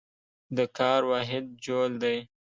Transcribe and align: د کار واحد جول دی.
د 0.57 0.59
کار 0.77 1.01
واحد 1.11 1.45
جول 1.65 1.91
دی. 2.03 2.17